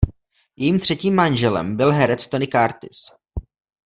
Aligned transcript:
Jejím 0.55 0.79
třetím 0.79 1.15
manželem 1.15 1.75
byl 1.77 1.91
herec 1.91 2.27
Tony 2.27 2.47
Curtis. 2.47 3.05